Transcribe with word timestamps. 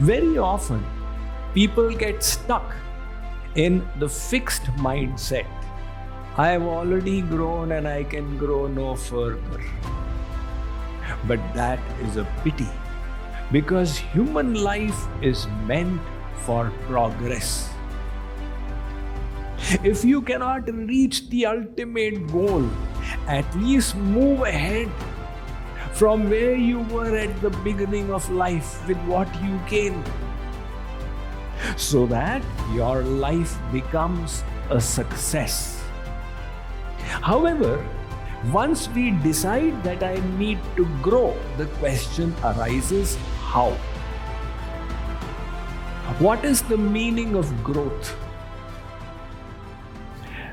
Very 0.00 0.38
often, 0.38 0.84
people 1.54 1.90
get 1.92 2.22
stuck 2.22 2.76
in 3.56 3.84
the 3.98 4.08
fixed 4.08 4.62
mindset. 4.78 5.46
I 6.36 6.50
have 6.50 6.62
already 6.62 7.20
grown 7.20 7.72
and 7.72 7.88
I 7.88 8.04
can 8.04 8.38
grow 8.38 8.68
no 8.68 8.94
further. 8.94 9.60
But 11.26 11.40
that 11.54 11.80
is 12.02 12.16
a 12.16 12.24
pity 12.44 12.68
because 13.50 13.98
human 13.98 14.54
life 14.54 15.06
is 15.20 15.48
meant 15.66 16.00
for 16.46 16.70
progress. 16.86 17.68
If 19.82 20.04
you 20.04 20.22
cannot 20.22 20.72
reach 20.72 21.28
the 21.28 21.46
ultimate 21.46 22.30
goal, 22.30 22.70
at 23.26 23.44
least 23.56 23.96
move 23.96 24.42
ahead 24.42 24.88
from 25.98 26.30
where 26.30 26.54
you 26.54 26.78
were 26.94 27.16
at 27.18 27.40
the 27.40 27.50
beginning 27.66 28.12
of 28.12 28.30
life 28.30 28.86
with 28.86 28.98
what 29.12 29.26
you 29.42 29.58
gained 29.68 30.10
so 31.76 32.06
that 32.06 32.40
your 32.72 33.02
life 33.02 33.58
becomes 33.72 34.44
a 34.70 34.80
success. 34.80 35.82
However, 37.02 37.84
once 38.52 38.88
we 38.90 39.10
decide 39.10 39.82
that 39.82 40.04
I 40.04 40.22
need 40.38 40.60
to 40.76 40.86
grow, 41.02 41.36
the 41.56 41.66
question 41.82 42.32
arises 42.44 43.16
how? 43.42 43.70
What 46.20 46.44
is 46.44 46.62
the 46.62 46.78
meaning 46.78 47.34
of 47.34 47.64
growth? 47.64 48.14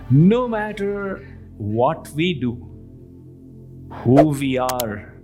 No 0.09 0.47
matter 0.47 1.27
what 1.57 2.09
we 2.15 2.33
do, 2.33 2.53
who 3.91 4.29
we 4.29 4.57
are, 4.57 5.14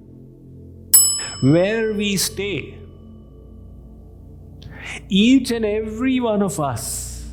where 1.41 1.93
we 1.93 2.17
stay, 2.17 2.77
each 5.09 5.51
and 5.51 5.65
every 5.65 6.19
one 6.19 6.41
of 6.41 6.59
us 6.59 7.27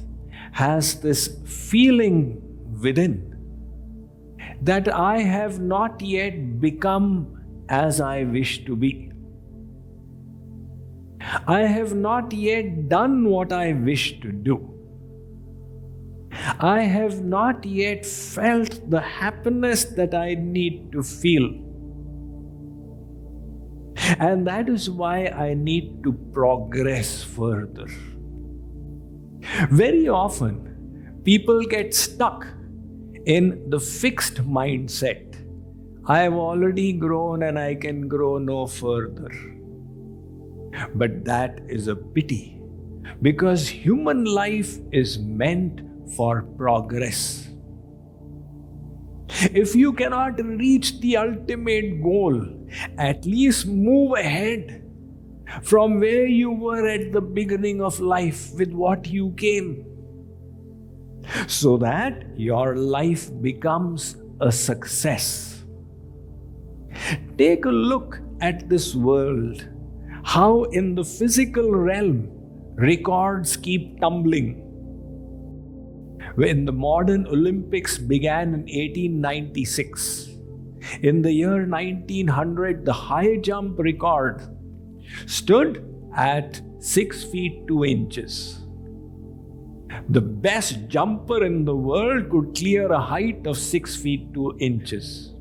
has 0.53 1.01
this 1.01 1.39
feeling 1.45 2.43
within 2.81 3.25
that 4.63 4.93
I 4.93 5.19
have 5.19 5.61
not 5.61 6.01
yet 6.01 6.61
become 6.61 7.65
as 7.69 8.01
I 8.01 8.25
wish 8.25 8.65
to 8.65 8.75
be. 8.75 9.13
I 11.47 11.61
have 11.61 11.95
not 11.95 12.33
yet 12.33 12.89
done 12.89 13.29
what 13.29 13.53
I 13.53 13.73
wish 13.73 14.21
to 14.21 14.33
do. 14.33 14.75
I 16.61 16.83
have 16.83 17.23
not 17.23 17.65
yet 17.65 18.07
felt 18.07 18.91
the 18.91 19.01
happiness 19.01 19.85
that 19.85 20.15
I 20.15 20.35
need 20.35 20.93
to 20.93 21.03
feel. 21.03 21.68
And 24.19 24.47
that 24.47 24.69
is 24.69 24.89
why 24.89 25.27
I 25.27 25.55
need 25.55 26.03
to 26.05 26.13
progress 26.13 27.23
further. 27.23 27.87
Very 29.71 30.09
often, 30.09 31.21
people 31.25 31.63
get 31.63 31.95
stuck 31.95 32.47
in 33.27 33.69
the 33.71 33.81
fixed 33.81 34.37
mindset. 34.37 35.37
I 36.07 36.21
have 36.21 36.35
already 36.35 36.93
grown 36.93 37.43
and 37.43 37.59
I 37.59 37.75
can 37.75 38.09
grow 38.09 38.39
no 38.39 38.67
further. 38.67 39.31
But 40.95 41.25
that 41.25 41.61
is 41.69 41.89
a 41.89 41.97
pity 41.97 42.61
because 43.21 43.69
human 43.69 44.25
life 44.25 44.79
is 44.93 45.19
meant 45.19 45.83
for 46.17 46.43
progress. 46.57 47.49
If 49.53 49.75
you 49.75 49.93
cannot 49.93 50.43
reach 50.43 51.01
the 51.01 51.19
ultimate 51.19 52.03
goal, 52.03 52.58
at 52.99 53.25
least 53.25 53.67
move 53.67 54.13
ahead 54.13 54.85
from 55.63 55.99
where 56.01 56.27
you 56.27 56.51
were 56.51 56.87
at 56.87 57.13
the 57.13 57.21
beginning 57.21 57.81
of 57.81 57.99
life 58.01 58.53
with 58.55 58.73
what 58.73 59.07
you 59.07 59.33
came, 59.33 59.85
so 61.47 61.77
that 61.79 62.25
your 62.37 62.77
life 62.77 63.31
becomes 63.41 64.17
a 64.41 64.53
success. 64.53 65.65
Take 67.39 67.65
a 67.65 67.71
look 67.71 68.21
at 68.41 68.69
this 68.69 68.95
world, 68.95 69.67
how 70.23 70.65
in 70.65 70.95
the 70.95 71.05
physical 71.05 71.71
realm 71.73 72.29
records 72.75 73.57
keep 73.57 74.01
tumbling 74.01 74.65
when 76.37 76.65
the 76.65 76.73
modern 76.73 77.27
Olympics 77.27 77.99
began 77.99 78.55
in 78.55 78.61
1896. 78.61 80.38
In 81.03 81.23
the 81.23 81.33
year 81.33 81.67
1900, 81.67 82.85
the 82.85 82.93
high 82.93 83.37
jump 83.37 83.79
record 83.79 84.43
stood 85.27 85.85
at 86.17 86.61
6 86.81 87.25
feet 87.25 87.67
2 87.67 87.85
inches. 87.85 88.65
The 90.09 90.21
best 90.21 90.89
jumper 90.89 91.45
in 91.45 91.65
the 91.65 91.77
world 91.77 92.31
could 92.31 92.55
clear 92.55 92.91
a 92.93 93.01
height 93.01 93.47
of 93.47 93.59
6 93.59 93.97
feet 93.97 94.33
2 94.35 94.57
inches. 94.59 95.35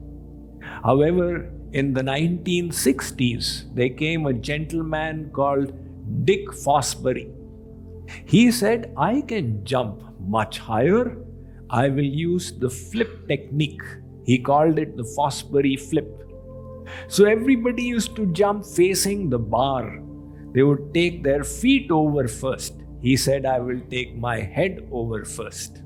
However, 0.84 1.52
in 1.72 1.94
the 1.94 2.02
1960s, 2.02 3.74
there 3.76 3.90
came 3.90 4.26
a 4.26 4.34
gentleman 4.34 5.32
called 5.34 5.74
Dick 6.26 6.48
Fosbury. 6.50 7.34
He 8.26 8.52
said, 8.52 8.94
I 8.98 9.22
can 9.22 9.66
jump 9.66 10.02
much 10.20 10.60
higher, 10.60 11.18
I 11.70 11.90
will 11.90 12.06
use 12.06 12.54
the 12.54 12.70
flip 12.70 13.28
technique. 13.28 13.82
He 14.28 14.38
called 14.38 14.78
it 14.78 14.98
the 14.98 15.04
Fosbury 15.18 15.80
flip. 15.80 16.24
So 17.08 17.26
everybody 17.26 17.84
used 17.84 18.16
to 18.18 18.26
jump 18.34 18.66
facing 18.66 19.30
the 19.30 19.40
bar. 19.40 20.02
They 20.54 20.64
would 20.64 20.94
take 20.94 21.24
their 21.24 21.46
feet 21.46 21.90
over 21.92 22.28
first. 22.28 22.74
He 23.02 23.16
said, 23.16 23.46
I 23.46 23.60
will 23.60 23.80
take 23.90 24.18
my 24.18 24.42
head 24.42 24.86
over 24.92 25.24
first. 25.24 25.82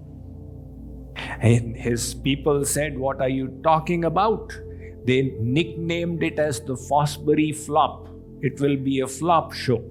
And 1.40 1.75
his 1.75 2.16
people 2.16 2.66
said, 2.66 2.97
What 2.97 3.22
are 3.22 3.29
you 3.29 3.59
talking 3.63 4.06
about? 4.06 4.58
They 5.06 5.35
nicknamed 5.40 6.23
it 6.23 6.40
as 6.40 6.62
the 6.62 6.75
Fosbury 6.75 7.56
flop. 7.56 8.08
It 8.41 8.59
will 8.59 8.78
be 8.78 9.02
a 9.02 9.08
flop 9.08 9.53
show. 9.53 9.84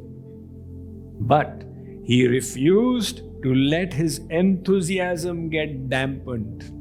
But 1.20 1.64
he 2.04 2.26
refused 2.26 3.22
to 3.44 3.54
let 3.54 3.92
his 3.92 4.18
enthusiasm 4.30 5.50
get 5.50 5.88
dampened. 5.88 6.79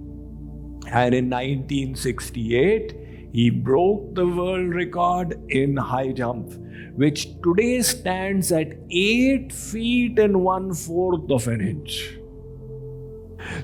And 0.91 1.13
in 1.13 1.29
1968, 1.29 2.95
he 3.31 3.49
broke 3.51 4.15
the 4.15 4.25
world 4.25 4.73
record 4.73 5.39
in 5.49 5.77
high 5.77 6.11
jump, 6.11 6.51
which 6.95 7.27
today 7.43 7.81
stands 7.81 8.51
at 8.51 8.73
8 8.89 9.53
feet 9.53 10.17
and 10.17 10.41
1 10.41 10.73
fourth 10.73 11.29
of 11.29 11.47
an 11.47 11.61
inch. 11.61 12.15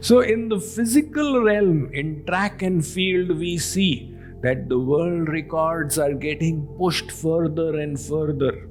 So, 0.02 0.20
in 0.20 0.50
the 0.50 0.60
physical 0.60 1.42
realm, 1.42 1.90
in 1.94 2.26
track 2.26 2.62
and 2.62 2.86
field, 2.86 3.38
we 3.38 3.58
see 3.58 4.16
that 4.42 4.70
the 4.70 4.80
world 4.80 5.28
records 5.30 5.98
are 5.98 6.14
getting 6.14 6.68
pushed 6.78 7.12
further 7.12 7.80
and 7.80 8.00
further. 8.00 8.70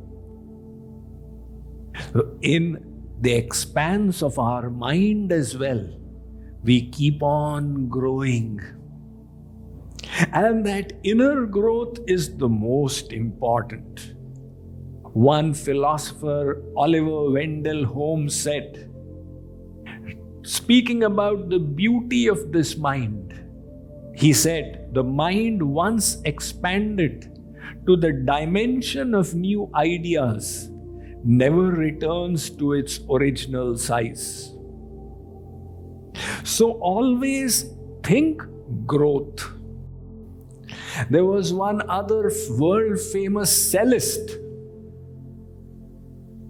In 2.40 2.78
the 3.20 3.32
expanse 3.32 4.22
of 4.22 4.38
our 4.38 4.70
mind 4.70 5.32
as 5.32 5.56
well, 5.58 5.88
we 6.64 6.88
keep 6.90 7.22
on 7.22 7.88
growing. 7.88 8.60
And 10.32 10.64
that 10.66 10.94
inner 11.02 11.46
growth 11.46 11.98
is 12.06 12.36
the 12.36 12.48
most 12.48 13.12
important. 13.12 14.14
One 15.12 15.54
philosopher, 15.54 16.62
Oliver 16.76 17.30
Wendell 17.30 17.84
Holmes, 17.84 18.34
said, 18.38 18.90
speaking 20.42 21.04
about 21.04 21.50
the 21.50 21.58
beauty 21.58 22.26
of 22.28 22.50
this 22.50 22.76
mind, 22.76 23.32
he 24.16 24.32
said, 24.32 24.88
The 24.92 25.04
mind 25.04 25.62
once 25.62 26.20
expanded 26.24 27.30
to 27.86 27.96
the 27.96 28.12
dimension 28.12 29.14
of 29.14 29.34
new 29.34 29.70
ideas 29.74 30.70
never 31.24 31.72
returns 31.72 32.50
to 32.50 32.74
its 32.74 33.00
original 33.10 33.76
size. 33.76 34.53
So 36.44 36.72
always 36.72 37.64
think 38.02 38.42
growth. 38.86 39.50
There 41.10 41.24
was 41.24 41.52
one 41.52 41.82
other 41.88 42.30
world 42.50 43.00
famous 43.00 43.50
cellist, 43.72 44.38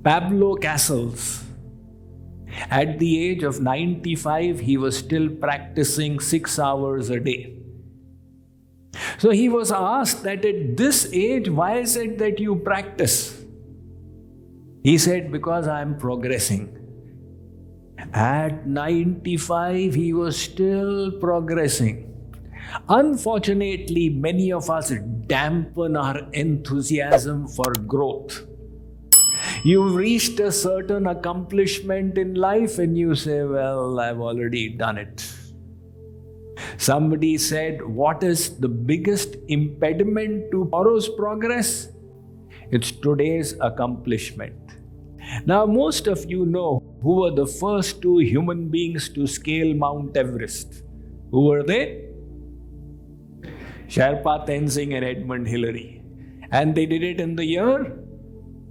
Pablo 0.02 0.56
Casals. 0.56 1.42
At 2.70 2.98
the 2.98 3.30
age 3.30 3.42
of 3.42 3.60
95, 3.60 4.60
he 4.60 4.76
was 4.76 4.98
still 4.98 5.28
practicing 5.28 6.20
six 6.20 6.58
hours 6.58 7.10
a 7.10 7.18
day. 7.18 7.56
So 9.18 9.30
he 9.30 9.48
was 9.48 9.72
asked 9.72 10.22
that 10.24 10.44
at 10.44 10.76
this 10.76 11.08
age, 11.12 11.48
why 11.48 11.78
is 11.78 11.96
it 11.96 12.18
that 12.18 12.38
you 12.38 12.56
practice? 12.56 13.42
He 14.84 14.98
said, 14.98 15.32
Because 15.32 15.66
I 15.66 15.80
am 15.80 15.96
progressing. 15.96 16.83
At 18.12 18.66
95, 18.66 19.94
he 19.94 20.12
was 20.12 20.40
still 20.40 21.12
progressing. 21.12 22.10
Unfortunately, 22.88 24.08
many 24.08 24.52
of 24.52 24.68
us 24.68 24.92
dampen 25.26 25.96
our 25.96 26.18
enthusiasm 26.32 27.46
for 27.48 27.72
growth. 27.72 28.46
You've 29.64 29.94
reached 29.94 30.40
a 30.40 30.52
certain 30.52 31.06
accomplishment 31.06 32.18
in 32.18 32.34
life 32.34 32.78
and 32.78 32.96
you 32.96 33.14
say, 33.14 33.42
Well, 33.42 33.98
I've 33.98 34.20
already 34.20 34.68
done 34.68 34.98
it. 34.98 35.26
Somebody 36.76 37.38
said, 37.38 37.84
What 37.84 38.22
is 38.22 38.58
the 38.58 38.68
biggest 38.68 39.36
impediment 39.48 40.50
to 40.52 40.64
tomorrow's 40.64 41.08
progress? 41.08 41.88
It's 42.70 42.90
today's 42.90 43.54
accomplishment. 43.60 44.54
Now, 45.46 45.64
most 45.66 46.06
of 46.06 46.28
you 46.30 46.44
know 46.46 46.82
who 47.04 47.16
were 47.20 47.30
the 47.30 47.46
first 47.46 48.00
two 48.02 48.18
human 48.18 48.68
beings 48.74 49.08
to 49.10 49.26
scale 49.26 49.74
Mount 49.74 50.16
Everest. 50.16 50.82
Who 51.30 51.42
were 51.48 51.62
they? 51.62 52.06
Sherpa 53.88 54.46
Tenzing 54.46 54.94
and 54.96 55.04
Edmund 55.04 55.46
Hillary. 55.46 56.02
And 56.50 56.74
they 56.74 56.86
did 56.86 57.02
it 57.02 57.20
in 57.20 57.36
the 57.36 57.44
year 57.44 57.76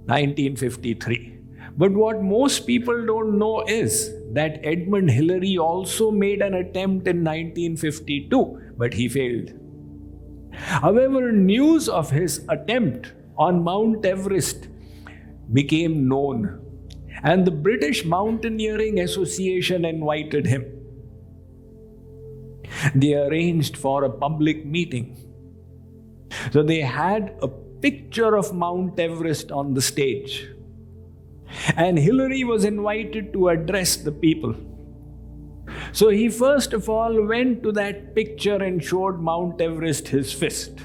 1953. 0.06 1.38
But 1.76 1.92
what 1.92 2.22
most 2.22 2.66
people 2.66 3.06
don't 3.06 3.38
know 3.38 3.64
is 3.66 4.12
that 4.32 4.60
Edmund 4.64 5.10
Hillary 5.10 5.56
also 5.56 6.10
made 6.10 6.42
an 6.42 6.54
attempt 6.54 7.06
in 7.06 7.22
1952, 7.22 8.72
but 8.76 8.94
he 8.94 9.08
failed. 9.08 9.52
However, 10.52 11.30
news 11.32 11.88
of 11.88 12.10
his 12.10 12.44
attempt 12.48 13.12
on 13.38 13.62
Mount 13.62 14.04
Everest 14.04 14.68
became 15.52 16.08
known, 16.08 16.63
and 17.24 17.46
the 17.46 17.50
British 17.50 18.04
Mountaineering 18.04 19.00
Association 19.00 19.84
invited 19.84 20.46
him. 20.46 20.64
They 22.94 23.14
arranged 23.14 23.76
for 23.78 24.04
a 24.04 24.10
public 24.10 24.66
meeting. 24.66 25.16
So 26.52 26.62
they 26.62 26.80
had 26.80 27.36
a 27.40 27.48
picture 27.48 28.36
of 28.36 28.52
Mount 28.52 29.00
Everest 29.00 29.50
on 29.50 29.72
the 29.72 29.80
stage. 29.80 30.48
And 31.76 31.98
Hillary 31.98 32.44
was 32.44 32.64
invited 32.64 33.32
to 33.32 33.48
address 33.48 33.96
the 33.96 34.12
people. 34.12 34.54
So 35.92 36.10
he 36.10 36.28
first 36.28 36.74
of 36.74 36.90
all 36.90 37.26
went 37.26 37.62
to 37.62 37.72
that 37.72 38.14
picture 38.14 38.56
and 38.56 38.84
showed 38.84 39.20
Mount 39.20 39.60
Everest 39.60 40.08
his 40.08 40.32
fist 40.32 40.78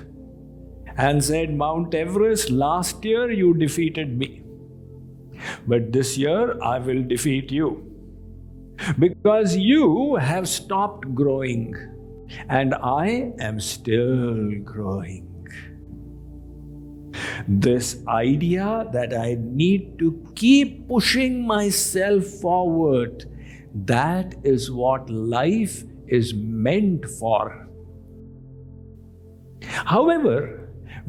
and 0.95 1.23
said, 1.23 1.53
Mount 1.53 1.93
Everest, 1.93 2.49
last 2.49 3.03
year 3.03 3.29
you 3.29 3.53
defeated 3.53 4.17
me. 4.17 4.43
But 5.67 5.91
this 5.91 6.17
year 6.17 6.61
I 6.61 6.79
will 6.79 7.03
defeat 7.03 7.51
you. 7.51 7.85
Because 8.97 9.57
you 9.57 10.15
have 10.15 10.47
stopped 10.47 11.13
growing, 11.13 11.75
and 12.47 12.73
I 12.75 13.33
am 13.39 13.59
still 13.59 14.51
growing. 14.63 15.25
This 17.47 18.01
idea 18.07 18.87
that 18.93 19.13
I 19.13 19.37
need 19.39 19.97
to 19.99 20.25
keep 20.35 20.87
pushing 20.87 21.45
myself 21.45 22.25
forward, 22.25 23.25
that 23.73 24.35
is 24.43 24.71
what 24.71 25.09
life 25.09 25.83
is 26.07 26.33
meant 26.33 27.05
for. 27.05 27.67
However, 29.63 30.58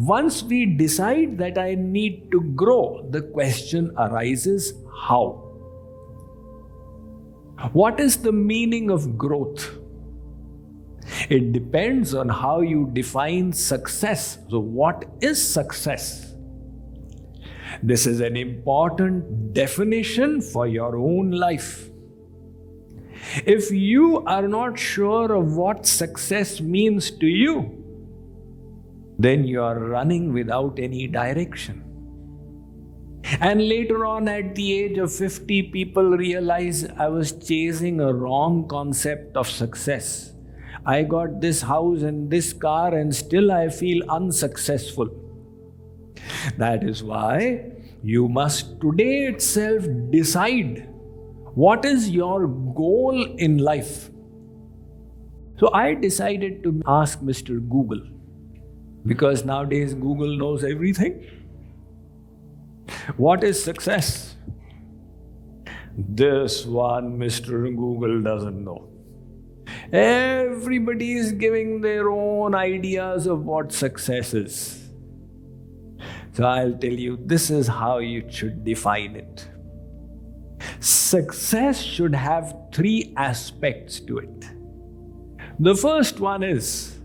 once 0.00 0.42
we 0.42 0.64
decide 0.64 1.36
that 1.36 1.58
I 1.58 1.74
need 1.74 2.30
to 2.32 2.40
grow, 2.56 3.06
the 3.10 3.20
question 3.20 3.92
arises 3.98 4.72
how? 4.98 5.46
What 7.72 8.00
is 8.00 8.16
the 8.16 8.32
meaning 8.32 8.90
of 8.90 9.18
growth? 9.18 9.76
It 11.28 11.52
depends 11.52 12.14
on 12.14 12.30
how 12.30 12.62
you 12.62 12.88
define 12.94 13.52
success. 13.52 14.38
So, 14.48 14.60
what 14.60 15.04
is 15.20 15.36
success? 15.46 16.34
This 17.82 18.06
is 18.06 18.20
an 18.20 18.38
important 18.38 19.52
definition 19.52 20.40
for 20.40 20.66
your 20.66 20.96
own 20.96 21.30
life. 21.30 21.90
If 23.44 23.70
you 23.70 24.24
are 24.24 24.48
not 24.48 24.78
sure 24.78 25.34
of 25.34 25.56
what 25.56 25.84
success 25.84 26.62
means 26.62 27.10
to 27.10 27.26
you, 27.26 27.79
then 29.22 29.44
you 29.44 29.62
are 29.62 29.78
running 29.78 30.32
without 30.32 30.78
any 30.78 31.06
direction. 31.06 31.84
And 33.40 33.68
later 33.68 34.06
on, 34.06 34.28
at 34.28 34.54
the 34.54 34.78
age 34.78 34.98
of 34.98 35.12
50, 35.12 35.64
people 35.64 36.10
realize 36.10 36.84
I 36.98 37.08
was 37.08 37.32
chasing 37.32 38.00
a 38.00 38.12
wrong 38.12 38.66
concept 38.66 39.36
of 39.36 39.48
success. 39.48 40.32
I 40.86 41.02
got 41.02 41.40
this 41.40 41.60
house 41.60 42.02
and 42.02 42.30
this 42.30 42.52
car, 42.52 42.94
and 42.94 43.14
still 43.14 43.52
I 43.52 43.68
feel 43.68 44.08
unsuccessful. 44.10 45.10
That 46.56 46.82
is 46.82 47.02
why 47.02 47.72
you 48.02 48.28
must 48.28 48.80
today 48.80 49.26
itself 49.26 49.84
decide 50.10 50.88
what 51.54 51.84
is 51.84 52.08
your 52.08 52.46
goal 52.46 53.22
in 53.36 53.58
life. 53.58 54.10
So 55.58 55.70
I 55.74 55.94
decided 55.94 56.62
to 56.62 56.80
ask 56.86 57.20
Mr. 57.20 57.60
Google 57.68 58.00
because 59.06 59.44
nowadays 59.44 59.94
Google 59.94 60.36
knows 60.36 60.64
everything. 60.64 61.26
What 63.16 63.44
is 63.44 63.62
success? 63.62 64.36
This 65.96 66.64
one 66.64 67.18
Mr. 67.18 67.64
Google 67.76 68.22
doesn't 68.22 68.64
know. 68.64 68.88
Everybody 69.92 71.12
is 71.12 71.32
giving 71.32 71.80
their 71.80 72.10
own 72.10 72.54
ideas 72.54 73.26
of 73.26 73.44
what 73.44 73.72
success 73.72 74.34
is. 74.34 74.88
So 76.32 76.44
I'll 76.44 76.76
tell 76.78 76.92
you 76.92 77.18
this 77.20 77.50
is 77.50 77.66
how 77.66 77.98
you 77.98 78.24
should 78.30 78.64
define 78.64 79.16
it. 79.16 79.48
Success 80.78 81.82
should 81.82 82.14
have 82.14 82.54
three 82.72 83.12
aspects 83.16 84.00
to 84.00 84.18
it. 84.18 84.44
The 85.58 85.74
first 85.74 86.20
one 86.20 86.42
is 86.42 86.99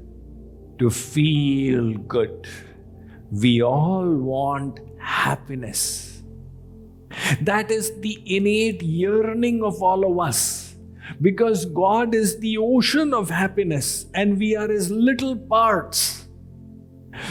to 0.80 0.90
feel 0.90 1.94
good. 1.94 2.48
We 3.32 3.62
all 3.62 4.08
want 4.08 4.80
happiness. 5.00 6.24
That 7.42 7.72
is 7.72 7.92
the 8.02 8.22
innate 8.26 8.84
yearning 8.84 9.64
of 9.64 9.82
all 9.82 10.12
of 10.12 10.20
us. 10.20 10.76
Because 11.22 11.66
God 11.66 12.16
is 12.16 12.40
the 12.40 12.58
ocean 12.58 13.14
of 13.14 13.30
happiness 13.30 14.08
and 14.14 14.38
we 14.38 14.56
are 14.56 14.68
His 14.68 14.92
little 14.92 15.38
parts. 15.38 16.28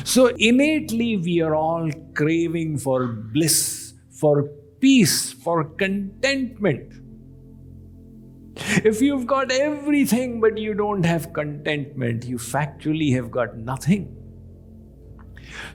So 0.05 0.29
innately, 0.38 1.17
we 1.17 1.40
are 1.40 1.55
all 1.55 1.90
craving 2.14 2.79
for 2.79 3.06
bliss, 3.06 3.93
for 4.11 4.49
peace, 4.81 5.32
for 5.32 5.64
contentment. 5.64 7.03
If 8.56 9.00
you've 9.00 9.26
got 9.26 9.50
everything 9.50 10.40
but 10.40 10.58
you 10.58 10.75
don't 10.75 11.04
have 11.04 11.32
contentment, 11.32 12.25
you 12.25 12.37
factually 12.37 13.12
have 13.14 13.30
got 13.30 13.56
nothing. 13.56 14.16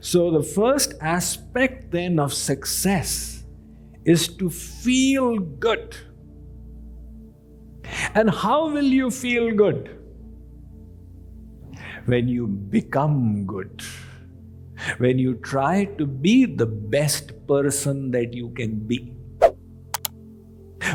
So, 0.00 0.30
the 0.30 0.42
first 0.42 0.94
aspect 1.00 1.90
then 1.90 2.18
of 2.18 2.32
success 2.32 3.44
is 4.04 4.28
to 4.36 4.50
feel 4.50 5.38
good. 5.38 5.96
And 8.14 8.30
how 8.30 8.70
will 8.70 8.84
you 8.84 9.10
feel 9.10 9.52
good? 9.54 9.96
When 12.06 12.28
you 12.28 12.46
become 12.46 13.46
good. 13.46 13.82
When 14.98 15.18
you 15.18 15.34
try 15.34 15.84
to 15.98 16.06
be 16.06 16.46
the 16.46 16.66
best 16.66 17.46
person 17.46 18.10
that 18.12 18.32
you 18.32 18.50
can 18.50 18.78
be. 18.86 19.19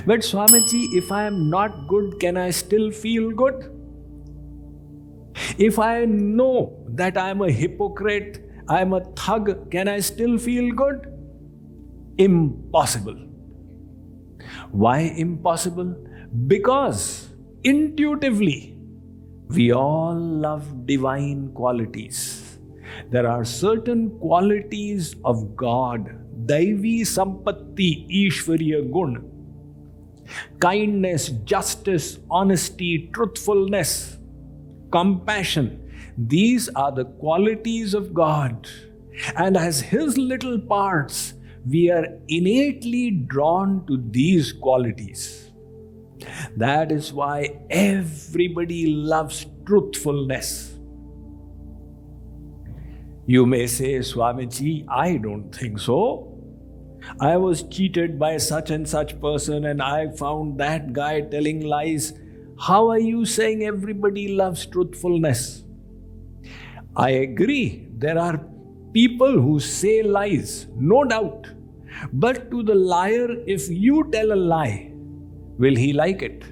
But 0.06 0.20
Swamiji, 0.20 0.94
if 0.94 1.12
I 1.12 1.24
am 1.25 1.50
not 1.50 1.88
good, 1.88 2.20
can 2.20 2.38
I 2.38 2.50
still 2.50 2.92
feel 2.92 3.32
good? 3.32 3.72
If 5.58 5.80
I 5.80 6.06
know 6.06 6.86
that 6.90 7.18
I 7.18 7.30
am 7.30 7.42
a 7.42 7.52
hypocrite, 7.52 8.50
I 8.68 8.82
am 8.82 8.94
a 8.94 9.02
thug, 9.16 9.70
can 9.72 9.88
I 9.88 10.00
still 10.00 10.38
feel 10.38 10.74
good? 10.74 11.12
Impossible. 12.18 13.18
Why 14.72 15.00
impossible? 15.00 15.96
Because 16.48 17.30
intuitively, 17.64 18.78
we 19.50 19.72
all 19.72 20.16
love 20.16 20.86
divine 20.86 21.52
qualities. 21.54 22.58
There 23.12 23.28
are 23.28 23.46
certain 23.46 24.18
qualities 24.20 25.16
of 25.24 25.56
God, 25.56 26.10
Daivi 26.46 27.02
Sampatti 27.02 28.08
Ishwariya 28.10 28.92
Gun, 28.92 29.32
kindness, 30.60 31.30
justice, 31.44 32.20
honesty, 32.30 33.10
truthfulness, 33.14 34.18
compassion. 34.92 35.82
These 36.18 36.70
are 36.70 36.92
the 36.92 37.06
qualities 37.06 37.94
of 37.94 38.14
God. 38.14 38.68
And 39.36 39.58
as 39.58 39.82
His 39.82 40.18
little 40.18 40.60
parts, 40.60 41.34
we 41.68 41.90
are 41.90 42.06
innately 42.28 43.12
drawn 43.12 43.86
to 43.88 44.04
these 44.12 44.54
qualities. 44.54 45.52
That 46.58 46.92
is 46.92 47.12
why 47.12 47.60
everybody 47.70 48.88
loves 48.88 49.46
truthfulness. 49.66 50.76
You 53.28 53.46
may 53.46 53.66
say, 53.68 54.00
Swamiji, 54.00 54.86
I 54.88 55.18
don't 55.18 55.52
think 55.54 55.80
so. 55.80 56.35
I 57.20 57.38
was 57.38 57.64
cheated 57.64 58.20
by 58.20 58.38
such 58.38 58.72
and 58.72 58.88
such 58.88 59.20
person 59.22 59.66
and 59.66 59.82
I 59.82 60.10
found 60.12 60.60
that 60.60 60.94
guy 60.94 61.22
telling 61.22 61.62
lies. 61.62 62.14
How 62.60 62.90
are 62.90 63.00
you 63.00 63.26
saying 63.26 63.64
everybody 63.64 64.30
loves 64.30 64.66
truthfulness? 64.66 65.64
I 66.96 67.10
agree, 67.10 67.88
there 67.98 68.18
are 68.18 68.46
people 68.94 69.42
who 69.42 69.60
say 69.60 70.02
lies, 70.02 70.68
no 70.76 71.04
doubt. 71.04 71.48
But 72.14 72.52
to 72.52 72.64
the 72.64 72.76
liar, 72.76 73.28
if 73.46 73.70
you 73.70 74.10
tell 74.12 74.32
a 74.32 74.36
lie, 74.36 74.92
will 75.58 75.76
he 75.76 75.94
like 75.94 76.22
it? 76.22 76.44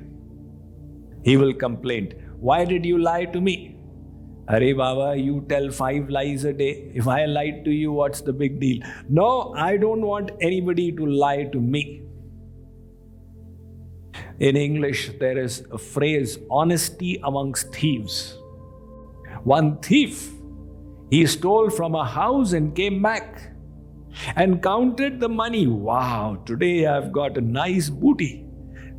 He 1.23 1.37
will 1.37 1.53
complain. 1.53 2.13
Why 2.39 2.65
did 2.65 2.85
you 2.85 2.97
lie 2.97 3.25
to 3.25 3.39
me? 3.39 3.77
Are 4.45 4.59
Baba, 4.75 5.15
you 5.15 5.45
tell 5.47 5.71
five 5.71 6.09
lies 6.09 6.43
a 6.43 6.51
day. 6.51 6.91
If 6.93 7.07
I 7.07 7.25
lied 7.25 7.63
to 7.63 7.71
you, 7.71 7.93
what's 7.93 8.19
the 8.19 8.33
big 8.33 8.59
deal? 8.59 8.83
No, 9.07 9.53
I 9.55 9.77
don't 9.77 10.01
want 10.01 10.31
anybody 10.41 10.91
to 10.91 11.05
lie 11.05 11.45
to 11.45 11.59
me. 11.61 12.01
In 14.39 14.57
English, 14.57 15.11
there 15.19 15.37
is 15.37 15.65
a 15.71 15.77
phrase 15.77 16.39
honesty 16.51 17.21
amongst 17.23 17.73
thieves. 17.73 18.37
One 19.45 19.77
thief, 19.77 20.33
he 21.09 21.25
stole 21.25 21.69
from 21.69 21.95
a 21.95 22.03
house 22.05 22.51
and 22.51 22.75
came 22.75 23.01
back 23.01 23.53
and 24.35 24.61
counted 24.61 25.21
the 25.21 25.29
money. 25.29 25.67
Wow, 25.67 26.41
today 26.45 26.85
I've 26.85 27.13
got 27.13 27.37
a 27.37 27.41
nice 27.41 27.89
booty. 27.89 28.45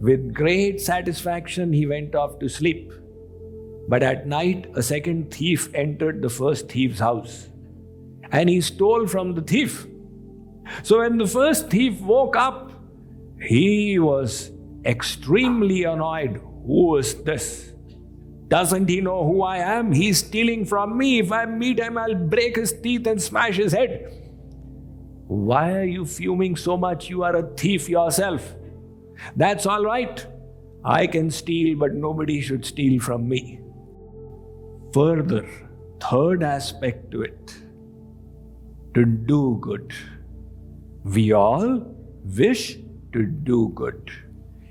With 0.00 0.32
great 0.32 0.80
satisfaction, 0.80 1.72
he 1.72 1.86
went 1.86 2.14
off 2.14 2.38
to 2.38 2.48
sleep. 2.48 2.92
But 3.88 4.02
at 4.02 4.26
night, 4.26 4.70
a 4.74 4.82
second 4.82 5.32
thief 5.32 5.72
entered 5.74 6.22
the 6.22 6.30
first 6.30 6.68
thief's 6.68 7.00
house 7.00 7.48
and 8.32 8.48
he 8.48 8.60
stole 8.60 9.06
from 9.06 9.34
the 9.34 9.42
thief. 9.42 9.86
So 10.82 11.00
when 11.00 11.18
the 11.18 11.26
first 11.26 11.70
thief 11.70 12.00
woke 12.00 12.36
up, 12.36 12.72
he 13.40 13.98
was 13.98 14.50
extremely 14.84 15.84
annoyed. 15.84 16.40
Who 16.66 16.96
is 16.96 17.14
this? 17.22 17.72
Doesn't 18.48 18.88
he 18.88 19.00
know 19.00 19.24
who 19.24 19.42
I 19.42 19.58
am? 19.58 19.92
He's 19.92 20.18
stealing 20.18 20.64
from 20.64 20.96
me. 20.96 21.18
If 21.18 21.32
I 21.32 21.44
meet 21.44 21.78
him, 21.78 21.98
I'll 21.98 22.14
break 22.14 22.56
his 22.56 22.72
teeth 22.72 23.06
and 23.06 23.20
smash 23.20 23.56
his 23.56 23.72
head. 23.72 24.12
Why 25.26 25.76
are 25.76 25.84
you 25.84 26.04
fuming 26.04 26.56
so 26.56 26.76
much? 26.76 27.08
You 27.08 27.24
are 27.24 27.36
a 27.36 27.54
thief 27.54 27.88
yourself. 27.88 28.54
That's 29.36 29.66
all 29.66 29.84
right. 29.84 30.26
I 30.84 31.06
can 31.06 31.30
steal, 31.30 31.78
but 31.78 31.94
nobody 31.94 32.40
should 32.40 32.64
steal 32.64 33.00
from 33.00 33.28
me 33.28 33.63
further 34.94 35.44
third 36.00 36.42
aspect 36.42 37.10
to 37.12 37.22
it 37.22 37.54
to 38.94 39.04
do 39.04 39.58
good. 39.60 39.92
We 41.04 41.32
all 41.32 41.70
wish 42.38 42.76
to 43.12 43.24
do 43.26 43.72
good. 43.74 44.10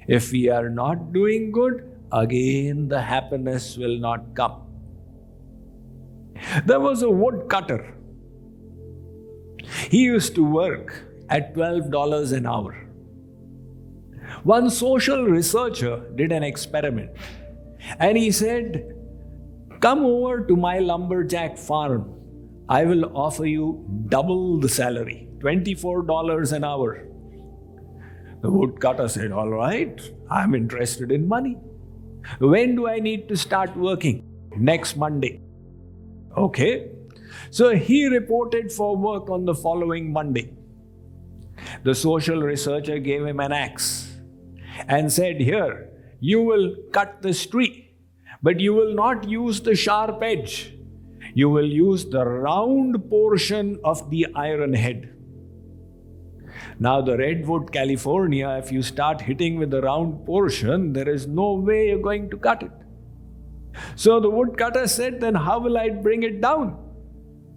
If 0.07 0.31
we 0.31 0.49
are 0.49 0.69
not 0.69 1.11
doing 1.11 1.51
good, 1.51 1.83
again 2.11 2.87
the 2.87 3.01
happiness 3.01 3.75
will 3.75 3.97
not 3.99 4.33
come. 4.33 4.61
There 6.65 6.79
was 6.79 7.01
a 7.01 7.09
woodcutter. 7.09 7.93
He 9.89 10.03
used 10.03 10.35
to 10.35 10.43
work 10.43 11.03
at 11.29 11.53
$12 11.53 12.33
an 12.33 12.45
hour. 12.45 12.73
One 14.43 14.69
social 14.69 15.23
researcher 15.25 16.09
did 16.15 16.31
an 16.31 16.43
experiment 16.43 17.11
and 17.99 18.17
he 18.17 18.31
said, 18.31 19.02
Come 19.83 20.05
over 20.05 20.45
to 20.47 20.55
my 20.55 20.79
lumberjack 20.79 21.57
farm. 21.57 22.09
I 22.69 22.85
will 22.85 23.03
offer 23.17 23.45
you 23.45 23.85
double 24.07 24.57
the 24.57 24.69
salary 24.69 25.27
$24 25.39 26.53
an 26.53 26.63
hour. 26.63 27.05
The 28.41 28.49
woodcutter 28.49 29.09
said, 29.09 29.33
All 29.33 29.49
right, 29.49 29.99
I'm 30.31 30.55
interested 30.55 31.11
in 31.11 31.27
money. 31.27 31.57
When 32.39 32.77
do 32.77 32.87
I 32.87 32.99
need 32.99 33.27
to 33.27 33.35
start 33.35 33.75
working? 33.75 34.23
Next 34.55 34.95
Monday. 34.95 35.41
Okay. 36.37 36.89
So 37.49 37.75
he 37.75 38.07
reported 38.07 38.71
for 38.71 38.95
work 38.95 39.29
on 39.29 39.43
the 39.43 39.53
following 39.53 40.13
Monday. 40.13 40.53
The 41.83 41.93
social 41.93 42.41
researcher 42.41 42.99
gave 42.99 43.25
him 43.25 43.41
an 43.41 43.51
axe 43.51 44.17
and 44.87 45.11
said, 45.11 45.41
Here, 45.41 45.89
you 46.21 46.41
will 46.41 46.73
cut 46.93 47.21
this 47.21 47.45
tree. 47.45 47.92
But 48.43 48.59
you 48.59 48.73
will 48.73 48.93
not 48.93 49.27
use 49.27 49.61
the 49.61 49.73
sharp 49.73 50.21
edge. 50.21 50.75
You 51.33 51.49
will 51.49 51.65
use 51.65 52.05
the 52.05 52.25
round 52.25 53.09
portion 53.09 53.79
of 53.83 54.09
the 54.09 54.27
iron 54.35 54.73
head. 54.73 55.09
Now, 56.79 57.01
the 57.01 57.17
Redwood, 57.17 57.71
California, 57.71 58.49
if 58.61 58.71
you 58.71 58.81
start 58.83 59.21
hitting 59.21 59.57
with 59.57 59.71
the 59.71 59.81
round 59.81 60.25
portion, 60.25 60.93
there 60.93 61.09
is 61.09 61.25
no 61.25 61.53
way 61.53 61.87
you're 61.87 61.99
going 61.99 62.29
to 62.29 62.37
cut 62.37 62.63
it. 62.63 62.71
So 63.95 64.19
the 64.19 64.29
woodcutter 64.29 64.87
said, 64.87 65.21
Then 65.21 65.35
how 65.35 65.59
will 65.59 65.77
I 65.77 65.89
bring 65.89 66.23
it 66.23 66.41
down? 66.41 66.77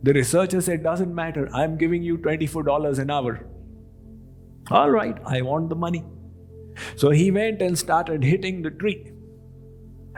The 0.03 0.13
researcher 0.13 0.61
said, 0.61 0.83
Doesn't 0.83 1.15
matter. 1.15 1.49
I'm 1.53 1.77
giving 1.77 2.03
you 2.03 2.19
$24 2.19 2.99
an 2.99 3.11
hour. 3.11 3.47
All 4.71 4.91
right, 4.91 5.17
I 5.27 5.43
want 5.43 5.69
the 5.69 5.77
money. 5.77 6.05
So 6.97 7.11
he 7.11 7.31
went 7.31 7.61
and 7.63 7.79
started 7.79 8.23
hitting 8.23 8.63
the 8.63 8.71
tree. 8.71 9.13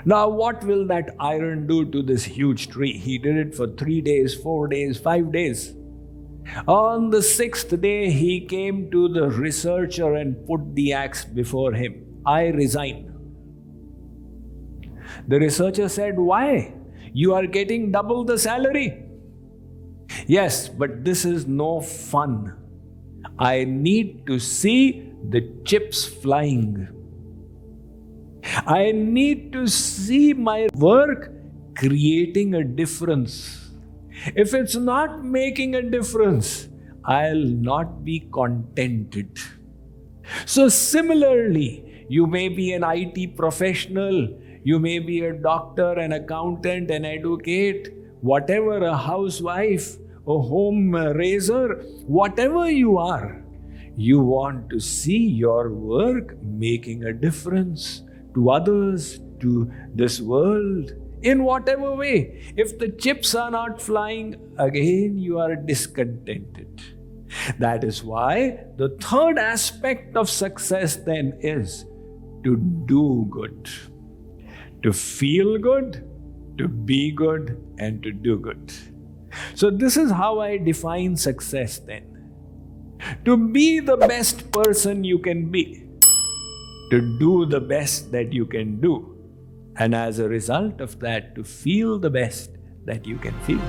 Now, 0.04 0.28
what 0.28 0.64
will 0.64 0.86
that 0.86 1.14
iron 1.18 1.66
do 1.66 1.84
to 1.90 2.02
this 2.02 2.24
huge 2.24 2.68
tree? 2.68 2.96
He 2.96 3.18
did 3.18 3.36
it 3.36 3.54
for 3.54 3.66
three 3.66 4.00
days, 4.00 4.34
four 4.34 4.68
days, 4.68 4.98
five 4.98 5.32
days. 5.32 5.74
On 6.66 7.10
the 7.10 7.22
sixth 7.22 7.78
day, 7.80 8.10
he 8.10 8.40
came 8.40 8.90
to 8.90 9.08
the 9.08 9.28
researcher 9.28 10.14
and 10.14 10.46
put 10.46 10.74
the 10.74 10.92
axe 10.92 11.24
before 11.24 11.72
him. 11.72 12.04
I 12.24 12.46
resign. 12.48 13.12
The 15.26 15.40
researcher 15.40 15.88
said, 15.88 16.18
Why? 16.18 16.74
You 17.12 17.34
are 17.34 17.46
getting 17.46 17.90
double 17.90 18.24
the 18.24 18.38
salary. 18.38 19.04
Yes, 20.26 20.68
but 20.68 21.04
this 21.04 21.24
is 21.24 21.46
no 21.46 21.80
fun. 21.80 22.54
I 23.38 23.64
need 23.64 24.26
to 24.26 24.38
see 24.38 25.12
the 25.28 25.62
chips 25.64 26.04
flying. 26.04 26.88
I 28.66 28.92
need 28.92 29.52
to 29.52 29.66
see 29.66 30.32
my 30.32 30.68
work 30.74 31.30
creating 31.76 32.54
a 32.54 32.64
difference. 32.64 33.70
If 34.34 34.54
it's 34.54 34.74
not 34.74 35.24
making 35.24 35.74
a 35.74 35.82
difference, 35.82 36.68
I'll 37.04 37.46
not 37.46 38.04
be 38.04 38.28
contented. 38.32 39.38
So, 40.44 40.68
similarly, 40.68 42.04
you 42.08 42.26
may 42.26 42.48
be 42.48 42.72
an 42.72 42.84
IT 42.84 43.36
professional, 43.36 44.28
you 44.64 44.78
may 44.78 44.98
be 44.98 45.20
a 45.24 45.32
doctor, 45.32 45.92
an 45.92 46.12
accountant, 46.12 46.90
an 46.90 47.04
advocate, 47.04 47.94
whatever, 48.20 48.78
a 48.84 48.96
housewife, 48.96 49.96
a 50.26 50.38
home 50.38 50.94
raiser, 50.94 51.76
whatever 52.06 52.70
you 52.70 52.98
are, 52.98 53.42
you 53.96 54.20
want 54.20 54.68
to 54.70 54.80
see 54.80 55.18
your 55.18 55.70
work 55.70 56.36
making 56.42 57.04
a 57.04 57.12
difference 57.12 58.02
to 58.38 58.50
others, 58.50 59.18
to 59.40 59.70
this 59.94 60.20
world, 60.20 60.92
in 61.22 61.42
whatever 61.42 61.94
way. 61.96 62.52
If 62.56 62.78
the 62.78 62.88
chips 62.88 63.34
are 63.34 63.50
not 63.50 63.82
flying, 63.82 64.36
again 64.58 65.18
you 65.18 65.38
are 65.40 65.56
discontented. 65.56 66.80
That 67.58 67.82
is 67.84 68.04
why 68.04 68.64
the 68.76 68.90
third 69.00 69.38
aspect 69.38 70.16
of 70.16 70.30
success 70.30 70.96
then 70.96 71.36
is 71.40 71.84
to 72.44 72.56
do 72.86 73.26
good, 73.28 73.68
to 74.84 74.92
feel 74.92 75.58
good, 75.58 76.04
to 76.58 76.68
be 76.68 77.10
good, 77.10 77.58
and 77.78 78.02
to 78.04 78.12
do 78.12 78.38
good. 78.38 78.72
So, 79.54 79.70
this 79.70 79.96
is 79.96 80.10
how 80.10 80.40
I 80.40 80.56
define 80.56 81.16
success 81.16 81.78
then. 81.80 82.04
To 83.24 83.36
be 83.36 83.80
the 83.80 83.96
best 83.96 84.50
person 84.52 85.04
you 85.04 85.18
can 85.18 85.50
be 85.50 85.87
to 86.90 87.18
do 87.18 87.46
the 87.46 87.60
best 87.60 88.10
that 88.12 88.32
you 88.32 88.46
can 88.46 88.80
do. 88.80 89.14
And 89.76 89.94
as 89.94 90.18
a 90.18 90.28
result 90.28 90.80
of 90.80 90.98
that, 91.00 91.34
to 91.36 91.44
feel 91.44 91.98
the 91.98 92.10
best 92.10 92.50
that 92.84 93.06
you 93.06 93.18
can 93.18 93.38
feel. 93.40 93.60